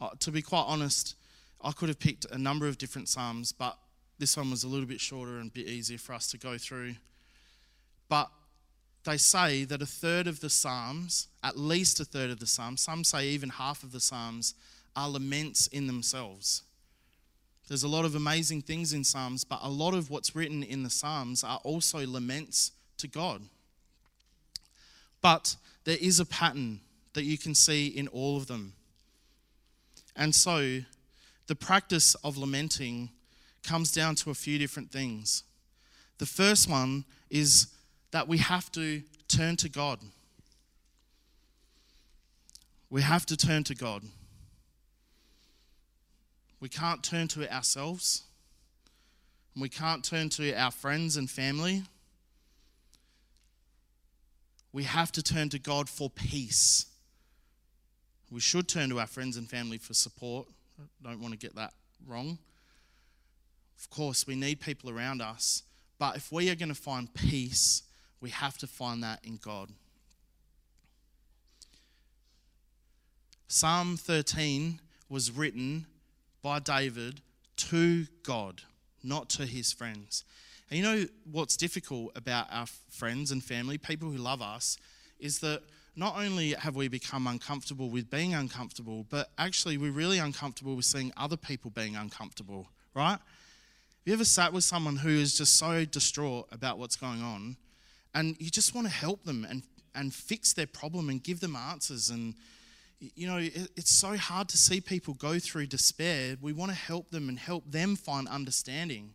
[0.00, 1.14] uh, to be quite honest,
[1.62, 3.78] I could have picked a number of different Psalms, but
[4.18, 6.58] this one was a little bit shorter and a bit easier for us to go
[6.58, 6.94] through.
[8.08, 8.30] But
[9.04, 12.80] they say that a third of the Psalms, at least a third of the Psalms,
[12.80, 14.54] some say even half of the Psalms,
[14.96, 16.62] are laments in themselves.
[17.68, 20.82] There's a lot of amazing things in Psalms, but a lot of what's written in
[20.82, 23.42] the Psalms are also laments to God.
[25.22, 26.80] But there is a pattern
[27.14, 28.74] that you can see in all of them.
[30.14, 30.80] And so,
[31.46, 33.10] the practice of lamenting
[33.62, 35.44] comes down to a few different things.
[36.18, 37.68] The first one is
[38.10, 40.00] that we have to turn to God.
[42.90, 44.04] We have to turn to God.
[46.64, 48.22] We can't turn to ourselves.
[49.54, 51.82] We can't turn to our friends and family.
[54.72, 56.86] We have to turn to God for peace.
[58.30, 60.46] We should turn to our friends and family for support.
[60.80, 61.74] I don't want to get that
[62.06, 62.38] wrong.
[63.78, 65.64] Of course, we need people around us,
[65.98, 67.82] but if we are going to find peace,
[68.22, 69.68] we have to find that in God.
[73.48, 75.84] Psalm 13 was written
[76.44, 77.22] by David
[77.56, 78.60] to God,
[79.02, 80.24] not to his friends.
[80.68, 84.76] And you know what's difficult about our friends and family, people who love us,
[85.18, 85.62] is that
[85.96, 90.84] not only have we become uncomfortable with being uncomfortable, but actually we're really uncomfortable with
[90.84, 93.12] seeing other people being uncomfortable, right?
[93.12, 97.56] Have you ever sat with someone who is just so distraught about what's going on
[98.14, 99.62] and you just want to help them and,
[99.94, 102.10] and fix their problem and give them answers?
[102.10, 102.34] And,
[103.00, 106.36] you know, it, it's so hard to see people go through despair.
[106.40, 109.14] We want to help them and help them find understanding.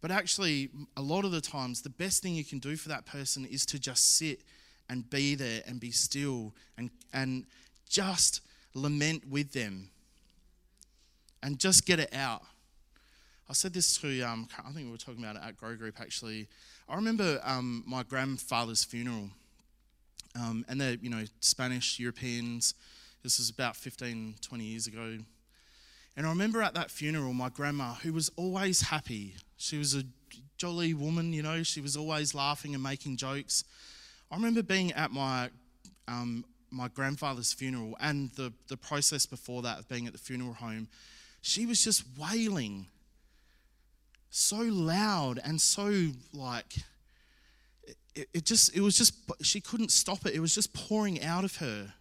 [0.00, 3.06] But actually, a lot of the times, the best thing you can do for that
[3.06, 4.40] person is to just sit
[4.88, 7.44] and be there and be still and, and
[7.88, 8.40] just
[8.74, 9.90] lament with them
[11.42, 12.42] and just get it out.
[13.48, 16.00] I said this to, um, I think we were talking about it at Grow Group
[16.00, 16.48] actually.
[16.88, 19.30] I remember um, my grandfather's funeral.
[20.34, 22.74] Um, and they're, you know, Spanish, Europeans.
[23.22, 25.18] This was about 15, 20 years ago.
[26.16, 30.02] And I remember at that funeral, my grandma, who was always happy, she was a
[30.56, 33.64] jolly woman, you know, she was always laughing and making jokes.
[34.30, 35.50] I remember being at my
[36.06, 40.54] um, my grandfather's funeral and the, the process before that of being at the funeral
[40.54, 40.88] home.
[41.40, 42.86] She was just wailing
[44.30, 46.76] so loud and so like
[48.14, 51.44] it, it just it was just she couldn't stop it it was just pouring out
[51.44, 51.92] of her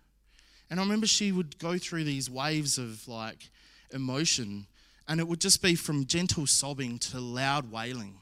[0.69, 3.49] and i remember she would go through these waves of like
[3.91, 4.65] emotion
[5.07, 8.15] and it would just be from gentle sobbing to loud wailing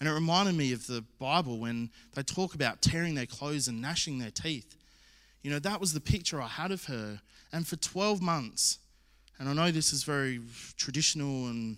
[0.00, 3.82] and it reminded me of the Bible when they talk about tearing their clothes and
[3.82, 4.74] gnashing their teeth.
[5.42, 7.20] You know, that was the picture I had of her.
[7.52, 8.78] And for 12 months,
[9.38, 10.40] and I know this is very
[10.78, 11.76] traditional, and,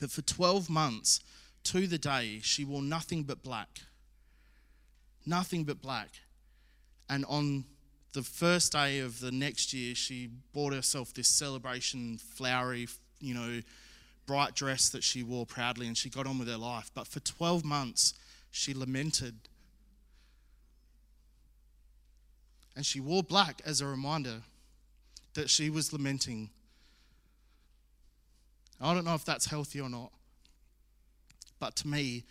[0.00, 1.20] but for 12 months
[1.64, 3.80] to the day, she wore nothing but black.
[5.26, 6.10] Nothing but black.
[7.08, 7.64] And on
[8.12, 12.88] the first day of the next year, she bought herself this celebration, flowery,
[13.20, 13.60] you know,
[14.26, 16.90] bright dress that she wore proudly and she got on with her life.
[16.94, 18.14] But for 12 months,
[18.50, 19.34] she lamented.
[22.76, 24.42] And she wore black as a reminder
[25.34, 26.50] that she was lamenting.
[28.80, 30.10] I don't know if that's healthy or not,
[31.58, 32.24] but to me,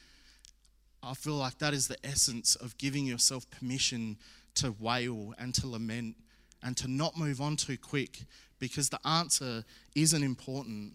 [1.03, 4.17] I feel like that is the essence of giving yourself permission
[4.55, 6.15] to wail and to lament
[6.63, 8.19] and to not move on too quick
[8.59, 10.93] because the answer isn't important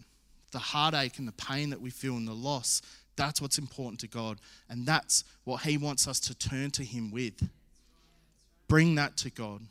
[0.51, 2.81] the heartache and the pain that we feel and the loss,
[3.15, 4.39] that's what's important to God.
[4.69, 7.47] And that's what He wants us to turn to Him with.
[8.67, 9.61] Bring that to God.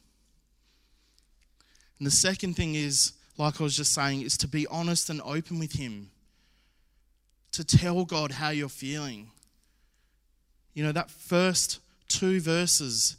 [1.99, 5.21] And the second thing is like I was just saying, is to be honest and
[5.23, 6.11] open with Him,
[7.53, 9.31] to tell God how you're feeling.
[10.79, 13.17] You know, that first two verses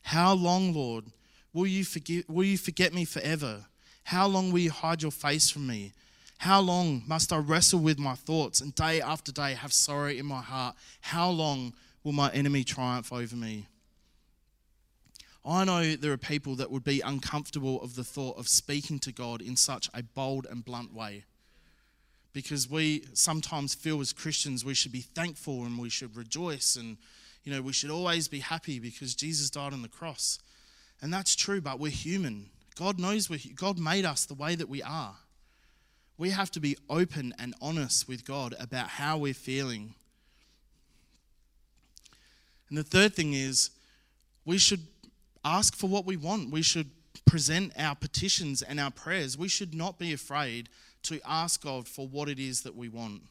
[0.00, 1.04] How long, Lord,
[1.52, 3.66] will you, forgive, will you forget me forever?
[4.04, 5.92] How long will you hide your face from me?
[6.38, 10.24] How long must I wrestle with my thoughts and day after day have sorrow in
[10.24, 10.74] my heart?
[11.02, 13.66] How long will my enemy triumph over me?
[15.44, 19.12] I know there are people that would be uncomfortable of the thought of speaking to
[19.12, 21.24] God in such a bold and blunt way.
[22.34, 26.98] Because we sometimes feel as Christians we should be thankful and we should rejoice and
[27.44, 30.38] you know we should always be happy because Jesus died on the cross.
[31.00, 32.50] And that's true, but we're human.
[32.76, 35.14] God knows we God made us the way that we are.
[36.18, 39.94] We have to be open and honest with God about how we're feeling.
[42.68, 43.70] And the third thing is
[44.44, 44.86] we should
[45.44, 46.50] ask for what we want.
[46.50, 46.90] We should
[47.24, 49.38] present our petitions and our prayers.
[49.38, 50.68] We should not be afraid
[51.04, 53.22] to ask God for what it is that we want.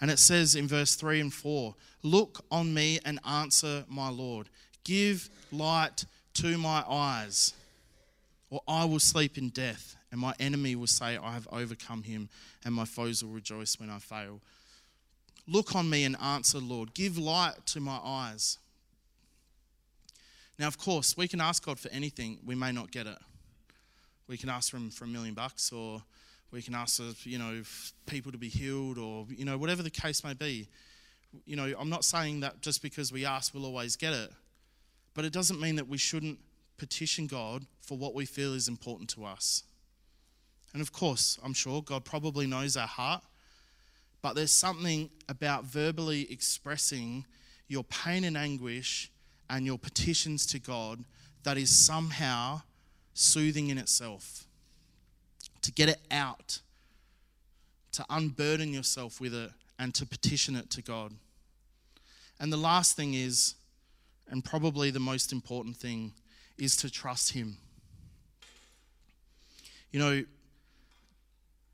[0.00, 4.48] And it says in verse 3 and 4 Look on me and answer my Lord.
[4.84, 6.04] Give light
[6.34, 7.54] to my eyes,
[8.50, 12.28] or I will sleep in death, and my enemy will say, I have overcome him,
[12.64, 14.40] and my foes will rejoice when I fail.
[15.48, 16.94] Look on me and answer, Lord.
[16.94, 18.58] Give light to my eyes.
[20.58, 23.18] Now, of course, we can ask God for anything, we may not get it.
[24.28, 26.02] We can ask Him for a million bucks, or
[26.50, 27.62] we can ask, uh, you know,
[28.06, 30.68] people to be healed, or, you know, whatever the case may be.
[31.44, 34.30] You know, I'm not saying that just because we ask, we'll always get it.
[35.14, 36.38] But it doesn't mean that we shouldn't
[36.76, 39.64] petition God for what we feel is important to us.
[40.72, 43.22] And of course, I'm sure God probably knows our heart,
[44.20, 47.24] but there's something about verbally expressing
[47.68, 49.10] your pain and anguish
[49.48, 51.04] and your petitions to God
[51.44, 52.62] that is somehow
[53.14, 54.45] soothing in itself.
[55.66, 56.60] To get it out,
[57.90, 59.50] to unburden yourself with it,
[59.80, 61.12] and to petition it to God.
[62.38, 63.56] And the last thing is,
[64.28, 66.12] and probably the most important thing,
[66.56, 67.56] is to trust Him.
[69.90, 70.24] You know,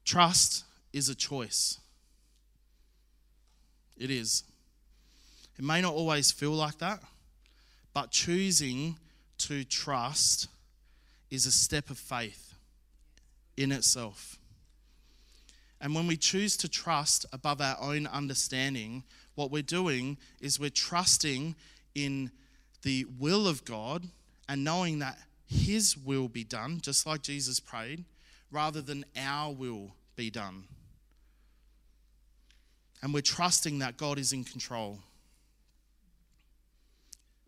[0.06, 0.64] trust
[0.94, 1.78] is a choice.
[3.98, 4.42] It is.
[5.58, 7.02] It may not always feel like that,
[7.92, 8.96] but choosing
[9.36, 10.48] to trust
[11.30, 12.51] is a step of faith
[13.62, 14.38] in itself.
[15.80, 19.04] And when we choose to trust above our own understanding,
[19.34, 21.56] what we're doing is we're trusting
[21.94, 22.30] in
[22.82, 24.06] the will of God
[24.48, 28.04] and knowing that His will be done, just like Jesus prayed,
[28.50, 30.64] rather than our will be done.
[33.02, 35.00] And we're trusting that God is in control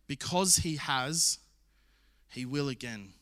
[0.06, 1.38] because he has,
[2.30, 3.12] he will again.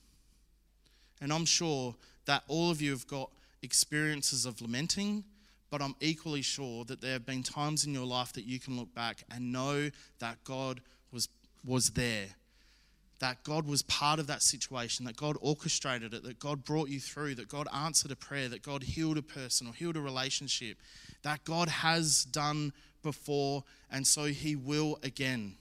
[1.20, 1.94] And I'm sure
[2.26, 3.30] that all of you have got
[3.62, 5.24] experiences of lamenting,
[5.70, 8.76] but I'm equally sure that there have been times in your life that you can
[8.76, 11.28] look back and know that God was,
[11.64, 12.26] was there,
[13.20, 17.00] that God was part of that situation, that God orchestrated it, that God brought you
[17.00, 20.76] through, that God answered a prayer, that God healed a person or healed a relationship,
[21.22, 25.56] that God has done before, and so He will again.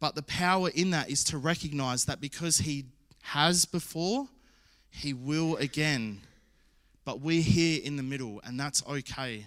[0.00, 2.86] But the power in that is to recognize that because He
[3.22, 4.28] has before,
[4.92, 6.20] He will again.
[7.04, 9.46] But we're here in the middle, and that's okay.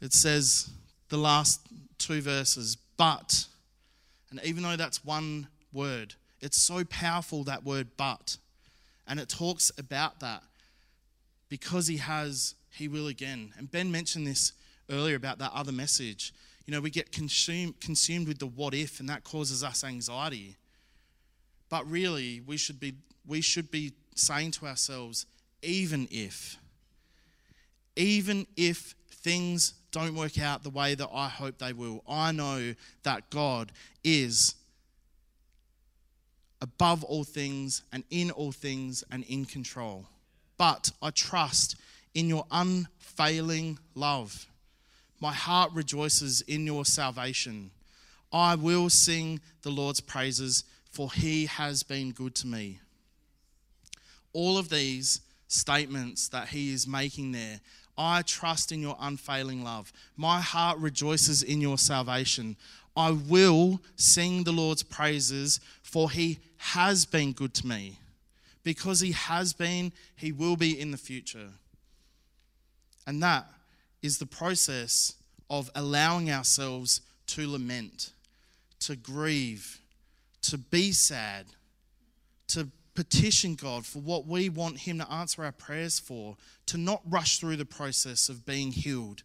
[0.00, 0.70] It says
[1.08, 1.60] the last
[1.98, 3.46] two verses, but,
[4.30, 8.36] and even though that's one word, it's so powerful that word, but.
[9.08, 10.42] And it talks about that.
[11.48, 13.52] Because he has, he will again.
[13.58, 14.52] And Ben mentioned this
[14.88, 16.32] earlier about that other message.
[16.64, 20.56] You know, we get consumed, consumed with the what if, and that causes us anxiety.
[21.70, 22.94] But really, we should be,
[23.26, 25.24] we should be saying to ourselves,
[25.62, 26.58] even if,
[27.96, 32.74] even if things don't work out the way that I hope they will, I know
[33.04, 33.72] that God
[34.04, 34.54] is
[36.60, 40.06] above all things and in all things and in control.
[40.58, 41.76] But I trust
[42.14, 44.46] in your unfailing love.
[45.20, 47.70] My heart rejoices in your salvation.
[48.32, 52.80] I will sing the Lord's praises, for he has been good to me.
[54.32, 57.60] All of these statements that he is making there
[58.00, 59.92] I trust in your unfailing love.
[60.16, 62.56] My heart rejoices in your salvation.
[62.96, 67.98] I will sing the Lord's praises, for he has been good to me.
[68.62, 71.48] Because he has been, he will be in the future.
[73.06, 73.46] And that
[74.02, 75.14] is the process
[75.50, 78.12] of allowing ourselves to lament,
[78.80, 79.79] to grieve,
[80.42, 81.46] to be sad,
[82.48, 86.36] to petition God for what we want Him to answer our prayers for,
[86.66, 89.22] to not rush through the process of being healed,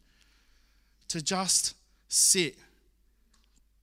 [1.10, 1.76] to just
[2.08, 2.58] sit,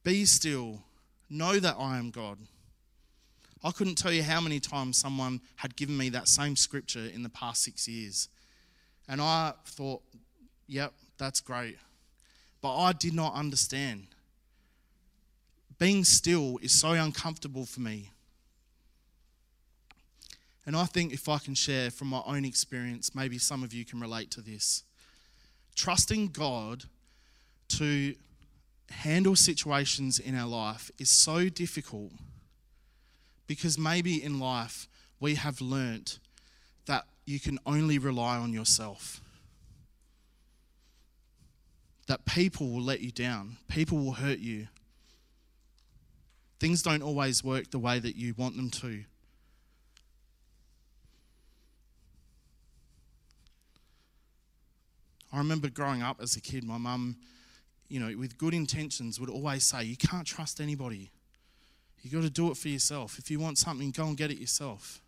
[0.05, 0.83] be still,
[1.28, 2.39] know that I am God.
[3.64, 7.22] I couldn't tell you how many times someone had given me that same scripture in
[7.22, 8.28] the past six years.
[9.09, 10.03] And I thought,
[10.66, 11.78] yep, that's great.
[12.61, 14.07] But I did not understand.
[15.83, 18.12] Being still is so uncomfortable for me.
[20.64, 23.85] And I think if I can share from my own experience, maybe some of you
[23.85, 24.85] can relate to this.
[25.74, 26.85] Trusting God
[27.70, 28.14] to
[28.91, 32.12] handle situations in our life is so difficult
[33.49, 34.87] because maybe in life
[35.18, 36.20] we have learnt
[36.87, 39.20] that you can only rely on yourself.
[42.07, 44.68] That people will let you down, people will hurt you.
[46.62, 49.02] Things don't always work the way that you want them to.
[55.32, 57.16] I remember growing up as a kid, my mum,
[57.88, 61.10] you know, with good intentions, would always say, You can't trust anybody.
[62.00, 63.18] You've got to do it for yourself.
[63.18, 65.00] If you want something, go and get it yourself.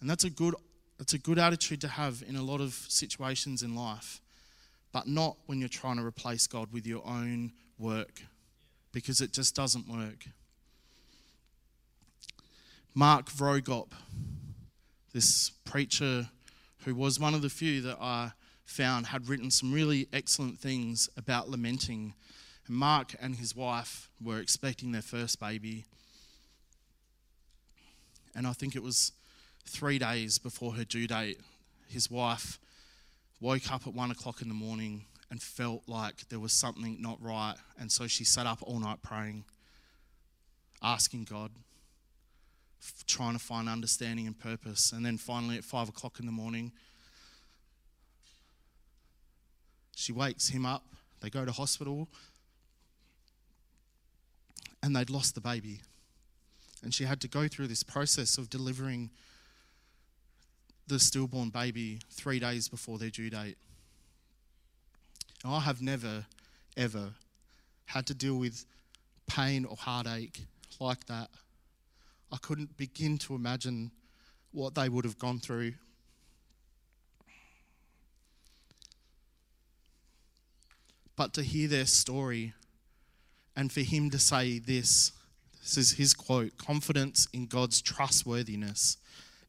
[0.00, 0.56] And that's a good
[0.98, 4.20] that's a good attitude to have in a lot of situations in life,
[4.90, 8.22] but not when you're trying to replace God with your own work
[8.92, 10.26] because it just doesn't work.
[12.94, 13.92] Mark Vroegop,
[15.12, 16.28] this preacher
[16.84, 18.32] who was one of the few that I
[18.64, 22.14] found had written some really excellent things about lamenting.
[22.66, 25.84] And Mark and his wife were expecting their first baby.
[28.34, 29.12] And I think it was
[29.66, 31.40] three days before her due date,
[31.88, 32.58] his wife
[33.40, 37.22] woke up at one o'clock in the morning and felt like there was something not
[37.22, 37.54] right.
[37.78, 39.44] And so she sat up all night praying,
[40.82, 41.52] asking God,
[43.06, 44.92] trying to find understanding and purpose.
[44.92, 46.72] And then finally, at five o'clock in the morning,
[50.00, 50.82] She wakes him up.
[51.20, 52.08] They go to hospital.
[54.82, 55.82] And they'd lost the baby.
[56.82, 59.10] And she had to go through this process of delivering
[60.86, 63.58] the stillborn baby three days before their due date.
[65.44, 66.26] I have never,
[66.76, 67.14] ever
[67.86, 68.64] had to deal with
[69.26, 70.40] pain or heartache
[70.78, 71.30] like that.
[72.32, 73.90] I couldn't begin to imagine
[74.52, 75.74] what they would have gone through
[81.20, 82.54] but to hear their story
[83.54, 85.12] and for him to say this
[85.60, 88.96] this is his quote confidence in God's trustworthiness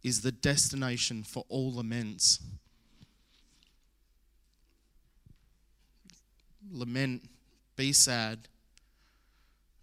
[0.03, 2.41] is the destination for all laments.
[6.69, 7.23] Lament,
[7.75, 8.39] be sad,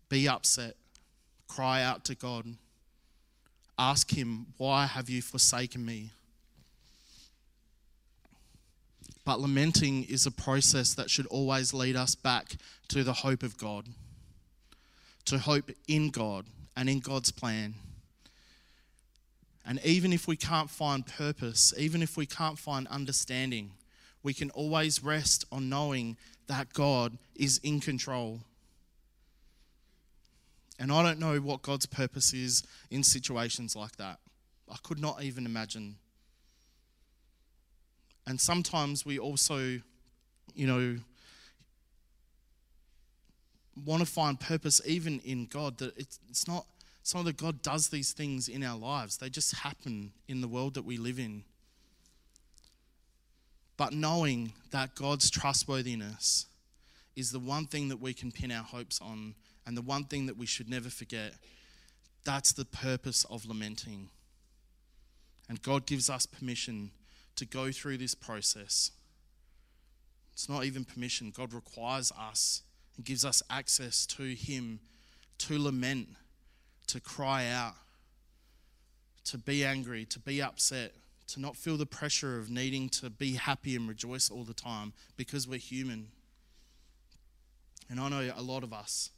[0.08, 0.76] be upset,
[1.46, 2.46] cry out to God.
[3.78, 6.10] Ask Him, Why have you forsaken me?
[9.24, 12.56] But lamenting is a process that should always lead us back
[12.88, 13.86] to the hope of God,
[15.26, 17.74] to hope in God and in God's plan.
[19.66, 23.72] And even if we can't find purpose, even if we can't find understanding,
[24.22, 26.16] we can always rest on knowing
[26.46, 28.40] that God is in control.
[30.78, 34.18] And I don't know what God's purpose is in situations like that.
[34.70, 35.96] I could not even imagine
[38.28, 39.80] and sometimes we also,
[40.54, 40.98] you know,
[43.86, 45.78] want to find purpose even in God.
[45.78, 46.66] That it's, it's not,
[47.00, 50.48] it's not that God does these things in our lives, they just happen in the
[50.48, 51.44] world that we live in.
[53.78, 56.46] But knowing that God's trustworthiness
[57.16, 59.34] is the one thing that we can pin our hopes on
[59.66, 61.32] and the one thing that we should never forget.
[62.24, 64.10] That's the purpose of lamenting.
[65.48, 66.90] And God gives us permission
[67.36, 68.90] to go through this process.
[70.32, 71.32] It's not even permission.
[71.34, 72.62] God requires us
[72.96, 74.80] and gives us access to Him
[75.38, 76.08] to lament,
[76.88, 77.74] to cry out,
[79.24, 80.92] to be angry, to be upset,
[81.28, 84.92] to not feel the pressure of needing to be happy and rejoice all the time
[85.16, 86.08] because we're human.
[87.90, 89.10] And I know a lot of us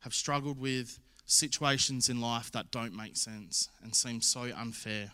[0.00, 5.12] have struggled with situations in life that don't make sense and seem so unfair.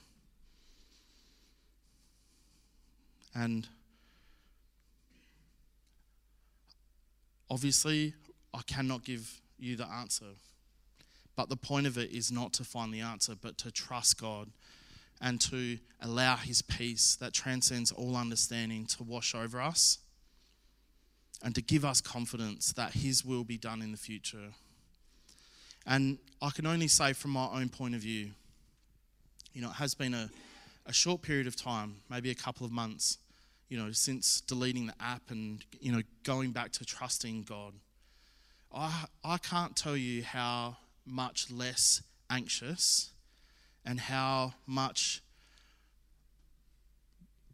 [3.34, 3.66] And
[7.50, 8.14] obviously,
[8.52, 10.26] I cannot give you the answer.
[11.36, 14.50] But the point of it is not to find the answer, but to trust God
[15.24, 19.98] and to allow His peace that transcends all understanding to wash over us
[21.42, 24.52] and to give us confidence that His will be done in the future.
[25.86, 28.32] And I can only say from my own point of view
[29.54, 30.28] You know, it has been a,
[30.84, 33.18] a short period of time, maybe a couple of months,
[33.68, 37.72] you know, since deleting the app and, you know, going back to trusting God.
[38.74, 43.13] I, I can't tell you how much less anxious
[43.84, 45.22] and how much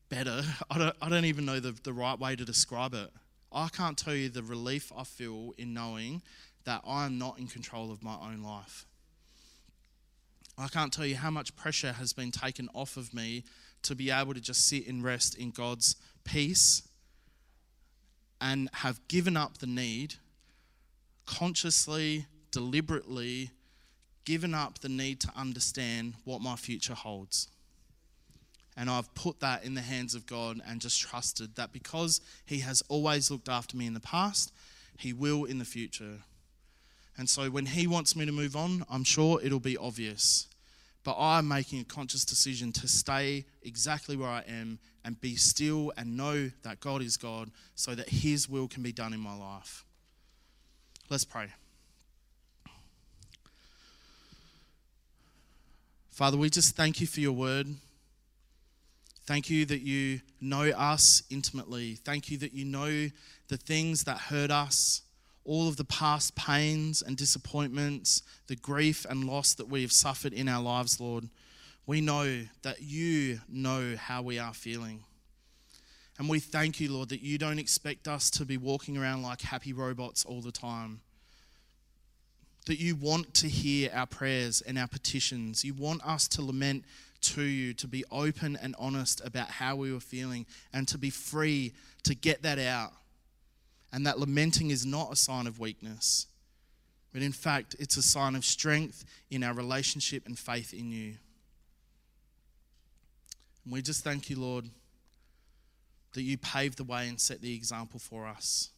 [0.08, 3.10] better, I don't, I don't even know the, the right way to describe it.
[3.52, 6.22] I can't tell you the relief I feel in knowing
[6.64, 8.86] that I am not in control of my own life.
[10.56, 13.44] I can't tell you how much pressure has been taken off of me
[13.82, 16.82] to be able to just sit and rest in God's peace
[18.40, 20.14] and have given up the need,
[21.26, 23.50] consciously, deliberately,
[24.30, 27.48] given up the need to understand what my future holds.
[28.76, 32.60] And I've put that in the hands of God and just trusted that because He
[32.60, 34.52] has always looked after me in the past,
[34.96, 36.18] He will in the future.
[37.18, 40.46] And so when He wants me to move on, I'm sure it'll be obvious.
[41.02, 45.92] But I'm making a conscious decision to stay exactly where I am and be still
[45.96, 49.36] and know that God is God so that His will can be done in my
[49.36, 49.84] life.
[51.08, 51.48] Let's pray.
[56.20, 57.66] Father, we just thank you for your word.
[59.24, 61.94] Thank you that you know us intimately.
[61.94, 63.08] Thank you that you know
[63.48, 65.00] the things that hurt us,
[65.46, 70.34] all of the past pains and disappointments, the grief and loss that we have suffered
[70.34, 71.30] in our lives, Lord.
[71.86, 75.04] We know that you know how we are feeling.
[76.18, 79.40] And we thank you, Lord, that you don't expect us to be walking around like
[79.40, 81.00] happy robots all the time.
[82.70, 85.64] That you want to hear our prayers and our petitions.
[85.64, 86.84] You want us to lament
[87.22, 91.10] to you, to be open and honest about how we were feeling, and to be
[91.10, 91.72] free
[92.04, 92.92] to get that out
[93.92, 96.28] and that lamenting is not a sign of weakness,
[97.12, 101.14] but in fact, it's a sign of strength in our relationship and faith in you.
[103.64, 104.66] And we just thank you, Lord,
[106.12, 108.70] that you paved the way and set the example for us.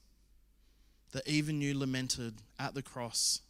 [1.12, 3.42] That even you lamented at the cross,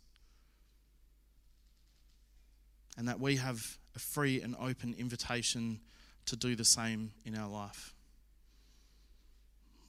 [2.97, 5.81] and that we have a free and open invitation
[6.27, 7.95] to do the same in our life.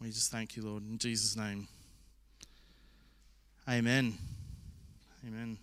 [0.02, 1.68] We just thank you, Lord, in Jesus' name.
[3.70, 4.18] Amen.
[5.26, 5.58] Amen.